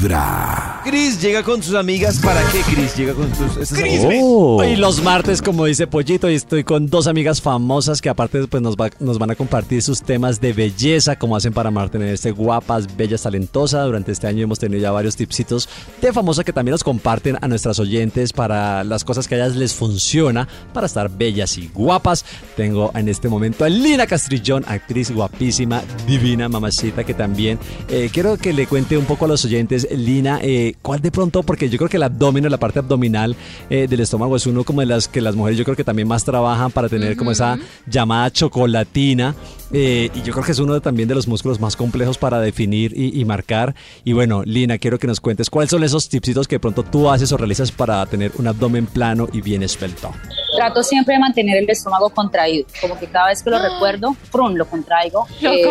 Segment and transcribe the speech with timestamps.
[0.00, 0.69] Vibra.
[0.84, 2.18] Cris llega con sus amigas.
[2.20, 4.14] ¿Para qué Cris llega con sus esas amigas?
[4.22, 4.64] Oh.
[4.64, 8.62] Y los martes, como dice Pollito, y estoy con dos amigas famosas que aparte pues,
[8.62, 12.96] nos, va- nos van a compartir sus temas de belleza, cómo hacen para mantenerse guapas,
[12.96, 13.84] bellas, talentosas.
[13.86, 15.68] Durante este año hemos tenido ya varios tipsitos
[16.00, 19.56] de famosa que también nos comparten a nuestras oyentes para las cosas que a ellas
[19.56, 22.24] les funciona para estar bellas y guapas.
[22.56, 27.58] Tengo en este momento a Lina Castrillón, actriz guapísima, divina, mamacita, que también
[27.88, 31.42] eh, quiero que le cuente un poco a los oyentes, Lina, eh, ¿cuál de pronto?
[31.42, 33.36] Porque yo creo que el abdomen o la parte abdominal
[33.68, 36.08] eh, del estómago es uno como de las que las mujeres yo creo que también
[36.08, 39.34] más trabajan para tener como esa llamada chocolatina.
[39.72, 42.40] eh, y yo creo que es uno de- también de los músculos más complejos para
[42.40, 43.74] definir y, y marcar.
[44.04, 47.08] Y bueno, Lina, quiero que nos cuentes cuáles son esos tipsitos que de pronto tú
[47.08, 50.10] haces o realizas para tener un abdomen plano y bien esbelto.
[50.60, 54.54] Trato siempre de mantener el estómago contraído, como que cada vez que lo recuerdo, ¡prum!
[54.54, 55.62] lo contraigo Lo eh,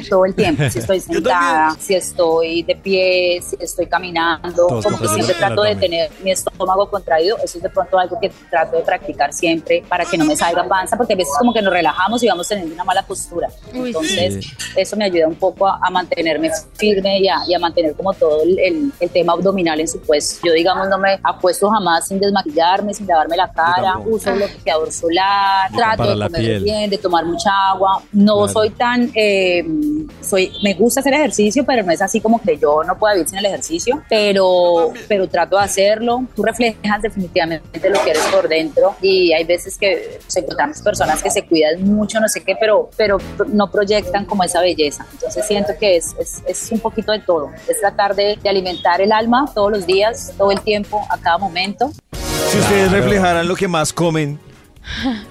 [0.00, 0.62] en todo el tiempo.
[0.70, 1.00] Si estoy
[1.32, 6.10] sentada, si estoy de pie, si estoy caminando, Todos como que siempre trato de tener
[6.22, 7.36] mi estómago contraído.
[7.44, 10.64] Eso es de pronto algo que trato de practicar siempre para que no me salga
[10.66, 13.48] panza, porque a veces como que nos relajamos y vamos teniendo una mala postura.
[13.74, 17.58] Uy, Entonces, eso me ayuda un poco a, a mantenerme firme y a, y a
[17.58, 20.46] mantener como todo el, el- el tema abdominal en su puesto.
[20.46, 23.94] Yo, digamos, no me acuesto jamás sin desmaquillarme, sin lavarme la cara.
[24.30, 26.64] Uso bloqueador solar, trato de comer piel.
[26.64, 28.02] bien, de tomar mucha agua.
[28.12, 28.52] No Claro.
[28.52, 29.64] soy tan, eh,
[30.20, 33.28] soy, me gusta hacer ejercicio, pero no es así como que yo no pueda vivir
[33.28, 36.24] sin el ejercicio, pero, pero trato de hacerlo.
[36.34, 41.22] Tú reflejas definitivamente lo que eres por dentro y hay veces que se encontramos personas
[41.22, 45.06] que se cuidan mucho, no sé qué, pero, pero no proyectan como esa belleza.
[45.12, 47.50] Entonces siento que es, es, es un poquito de todo.
[47.68, 51.38] Es tratar de, de alimentar el alma todos los días, todo el tiempo, a cada
[51.38, 51.90] momento.
[52.52, 54.38] Si ustedes reflejaran lo que más comen,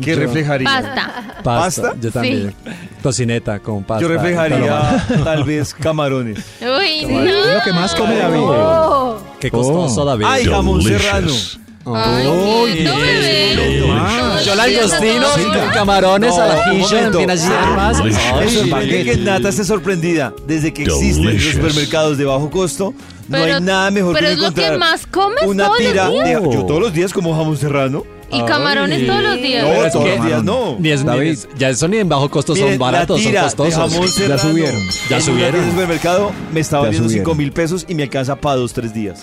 [0.00, 0.82] ¿qué Yo- reflejarían?
[0.84, 1.42] Pasta.
[1.42, 1.94] ¿Pasta?
[2.00, 2.54] Yo también.
[3.02, 4.02] Tocineta con pasta.
[4.02, 6.38] Yo reflejaría tal vez camarones.
[6.60, 7.54] Uy, Es no.
[7.54, 8.38] lo que más come David.
[8.40, 9.18] Oh.
[9.40, 10.24] Qué costoso, David.
[10.28, 11.58] ¡Ay, jamón Delicious.
[11.96, 13.82] Ay, quieto, bebé.
[13.88, 14.44] más.
[14.44, 15.38] Yo langostinos,
[15.74, 16.44] camarones, No.
[16.72, 17.16] Delicious.
[17.16, 20.32] Me Ay, sorprende que Nata esté sorprendida.
[20.46, 22.94] Desde que existen los supermercados de bajo costo,
[23.28, 25.78] no Pero- hay nada mejor pero que es lo que encontrar más comes una todos
[25.80, 26.24] los tira días.
[26.24, 28.04] de yo todos los días como jamón serrano.
[28.30, 29.06] Y camarones Ay.
[29.06, 29.62] todos los días.
[29.64, 30.76] No, Pero es todos que- los días no.
[30.78, 31.30] Ni es, ni David.
[31.30, 33.74] es- ya eso ni en bajo costo Miren, son baratos, la son costosos.
[33.74, 34.80] de jamón serrano subieron.
[35.08, 35.54] Ya subieron.
[35.56, 37.24] En el supermercado me está Ya valiendo subieron.
[37.24, 39.22] 5 mil pesos y me alcanza para dos, tres días.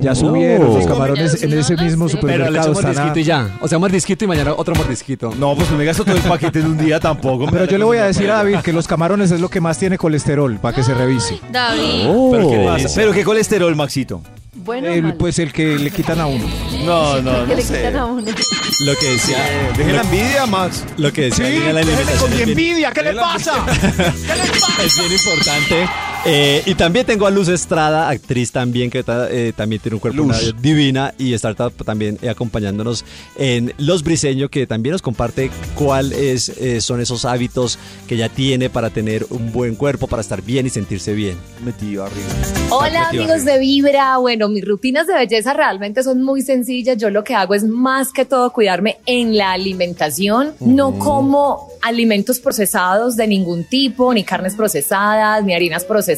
[0.00, 0.14] Ya Oh.
[0.14, 2.72] subieron los Sí, camarones en ese mismo Pero Pero le supermercado.
[2.74, 3.58] mordisquito y ya.
[3.60, 5.32] O sea, un mordisquito y mañana otro mordisquito.
[5.38, 7.46] No, pues no me gasto todo el paquete en un día tampoco.
[7.50, 9.78] Pero yo le voy a decir a David que los camarones es lo que más
[9.78, 11.38] tiene colesterol, para que se revise.
[11.52, 12.06] David.
[12.32, 12.88] Pero qué Pasa.
[12.94, 14.22] Pero qué colesterol, Maxito.
[14.52, 16.44] Bueno, El, pues el que le quitan a uno.
[16.84, 17.76] No, no, que no le sé.
[17.78, 18.20] quitan a uno.
[18.22, 19.36] Lo que decía,
[19.76, 20.84] Deje la envidia, Max.
[20.98, 23.52] lo que decía Lina, la alimentación es bien- envidia, ¿qué le pasa?
[24.84, 25.88] es bien importante.
[26.26, 30.22] Eh, y también tengo a Luz Estrada, actriz también, que eh, también tiene un cuerpo
[30.60, 33.06] divina y está ta- también eh, acompañándonos
[33.38, 38.90] en Los Briseños, que también nos comparte cuáles son esos hábitos que ella tiene para
[38.90, 41.38] tener un buen cuerpo, para estar bien y sentirse bien.
[41.64, 42.26] Metido arriba.
[42.68, 44.18] Hola amigos de Vibra.
[44.18, 46.98] Bueno, mis rutinas de belleza realmente son muy sencillas.
[46.98, 50.52] Yo lo que hago es más que todo cuidarme en la alimentación.
[50.60, 56.09] No como alimentos procesados de ningún tipo, ni carnes procesadas, ni harinas procesadas.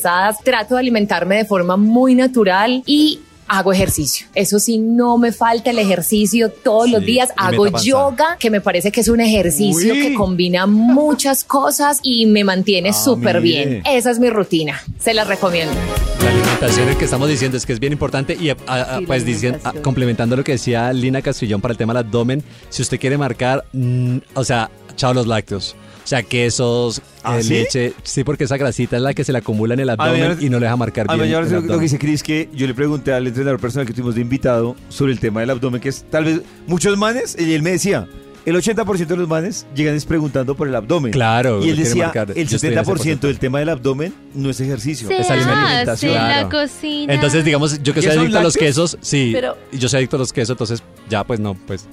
[0.45, 4.27] Trato de alimentarme de forma muy natural y hago ejercicio.
[4.35, 7.29] Eso sí, no me falta el ejercicio todos los Sí, días.
[7.31, 10.01] y Hago yoga, que me parece que es un ejercicio Uy.
[10.01, 13.83] que combina muchas cosas y me mantiene Ah, súper bien.
[13.85, 14.81] Esa es mi rutina.
[14.99, 15.75] Se las recomiendo.
[16.23, 19.07] La alimentación, el que estamos diciendo es que es bien importante y a- a- Sí,
[19.07, 22.81] pues diciendo, a- complementando lo que decía Lina Castrillón para el tema del abdomen, si
[22.81, 25.77] usted quiere marcar, mm, o sea, chao los lácteos.
[26.05, 27.51] O sea, quesos, ¿Ah, eh, sí?
[27.55, 30.49] leche, sí, porque esa grasita es la que se le acumula en el abdomen y
[30.51, 31.31] no le deja marcar A bien.
[31.31, 34.15] la atención lo que dice Chris, que yo le pregunté al entrenador personal que tuvimos
[34.17, 37.63] de invitado sobre el tema del abdomen, que es tal vez muchos manes, y él
[37.63, 38.09] me decía,
[38.45, 41.13] el 80% de los manes llegan es preguntando por el abdomen.
[41.13, 42.33] Claro, Y él decía, marcar.
[42.35, 45.07] el Yo estoy en ese 70% del tema del abdomen no es ejercicio.
[45.07, 46.11] Se Es alimentación.
[46.13, 46.49] en la Claro.
[46.51, 47.15] cocina.
[47.15, 49.99] Entonces, digamos, yo que ¿Y soy adicto a los quesos, sí, Pero- y yo soy
[49.99, 51.87] adicto a los quesos, entonces ya pues no, pues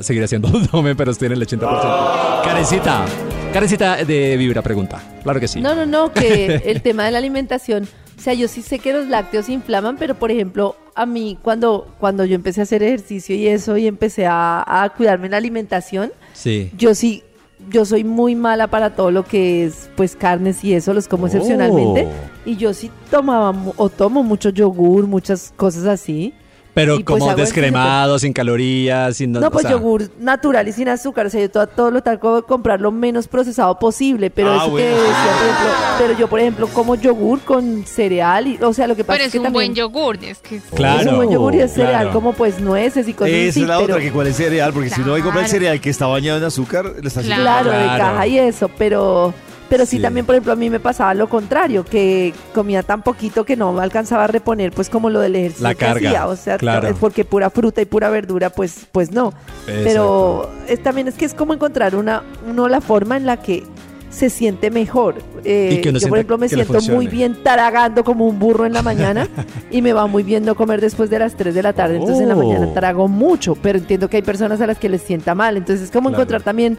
[0.00, 2.42] seguiré haciendo abdomen, pero estoy en el 80%.
[2.44, 3.04] Karencita,
[3.52, 5.02] Karencita de Vibra pregunta.
[5.22, 5.60] Claro que sí.
[5.60, 8.92] No, no, no, que el tema de la alimentación, o sea, yo sí sé que
[8.92, 13.34] los lácteos inflaman, pero por ejemplo, a mí cuando, cuando yo empecé a hacer ejercicio
[13.34, 16.70] y eso y empecé a, a cuidarme en la alimentación, Sí.
[16.76, 17.24] yo sí,
[17.68, 21.26] yo soy muy mala para todo lo que es pues carnes y eso, los como
[21.26, 22.06] excepcionalmente.
[22.06, 22.48] Oh.
[22.48, 26.32] Y yo sí tomaba o tomo mucho yogur, muchas cosas así.
[26.72, 29.32] Pero Y, pues, como el descremado, sin calorías, sin...
[29.32, 31.26] No, o pues sea, yogur natural y sin azúcar.
[31.26, 34.30] O sea, yo todo, todo lo trato de comprar lo menos procesado posible.
[34.30, 34.86] Pero Ah, eso bueno.
[34.86, 38.46] que decía, por ejemplo, pero yo, por ejemplo, como yogur con cereal.
[38.46, 40.16] Y, o sea, lo que pasa Pero es es que un también buen yogur.
[40.24, 41.00] Es que es- Claro.
[41.00, 42.12] es un buen yogur y es cereal claro.
[42.12, 43.62] como pues nueces y cosas Esa así.
[43.62, 45.46] es la pero, otra, que cuál es cereal, porque si uno va y compra el
[45.46, 45.58] Claro.
[45.58, 48.04] cereal que está bañado en azúcar, le está haciendo Claro, de Claro.
[48.04, 49.34] caja y eso, pero
[49.70, 50.02] pero sí, Sí.
[50.02, 53.72] también, por ejemplo, a mí me pasaba lo contrario, que comía tan poquito que no
[53.72, 56.58] me alcanzaba a reponer, pues como lo del ejercicio La que carga, hacía, o sea,
[56.58, 56.88] claro.
[56.88, 59.32] es porque pura fruta y pura verdura, pues pues no.
[59.66, 63.64] Pero es, también es que es como encontrar una uno la forma en la que
[64.10, 65.16] se siente mejor.
[65.44, 68.66] Eh, Y que uno yo, por ejemplo, me siento muy bien taragando como un burro
[68.66, 69.28] en la mañana
[69.70, 71.94] y me va muy bien no comer después de las 3 de la tarde.
[71.96, 72.38] Entonces en la Oh.
[72.42, 75.56] mañana trago mucho, pero entiendo que hay personas a las que les sienta mal.
[75.56, 76.22] Entonces es como Claro.
[76.22, 76.76] encontrar también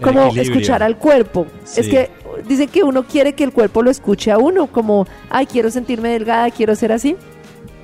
[0.00, 0.52] como equilibrio.
[0.52, 1.46] escuchar al cuerpo.
[1.76, 2.10] Es que
[2.48, 6.10] dicen que uno quiere que el cuerpo lo escuche a uno, como, ay, quiero sentirme
[6.10, 7.16] delgada, quiero ser así.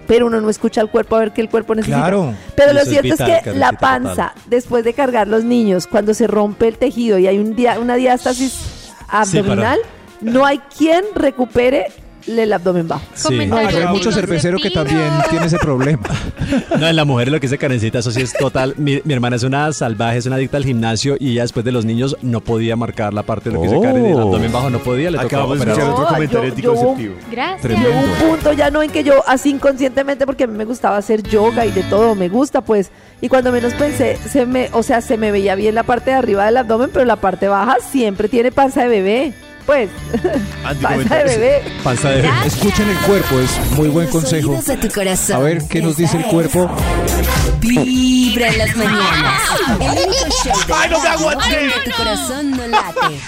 [0.07, 1.99] Pero uno no escucha al cuerpo a ver qué el cuerpo necesita.
[1.99, 2.33] Claro.
[2.57, 3.77] Pero lo es cierto es, que la total.
[3.79, 7.79] panza, después de cargar los niños, cuando se rompe el tejido y hay un dia-
[7.79, 9.79] una diástasis abdominal,
[10.23, 11.89] no hay quien recupere
[12.37, 13.03] el abdomen bajo.
[13.15, 13.39] Sí.
[13.39, 16.03] Hay mucho divinos cervecero que también tiene ese problema.
[16.79, 18.75] No, en la mujer lo que dice Karencita, eso sí es total.
[18.77, 21.73] Mi, mi hermana es una salvaje, es una adicta al gimnasio y ella después de
[21.73, 23.83] los niños no podía marcar la parte de lo que dice Oh.
[23.83, 25.81] Karen, el abdomen bajo no podía, le tocaba operar.
[25.81, 27.13] otro comentario yo- yo-.
[27.31, 27.63] Gracias.
[27.63, 27.91] Tremendo.
[27.91, 31.23] Un punto ya no en que yo así inconscientemente porque a mí me gustaba hacer
[31.23, 32.91] yoga y de todo me gusta pues
[33.21, 36.17] y cuando menos pensé se me o sea se me veía bien la parte de
[36.17, 39.33] arriba del abdomen pero la parte baja siempre tiene panza de bebé
[39.69, 39.91] pues
[40.81, 44.59] panza de bebé Panza de Escuchen el cuerpo, es muy buen consejo.
[45.35, 46.71] A ver, ¿qué nos dice el cuerpo?
[47.61, 49.43] Vibra en las mañanas.
[49.79, 51.51] El único show de ¡Ay, no me radio aguanté!
[51.61, 53.21] donde tu corazón no late.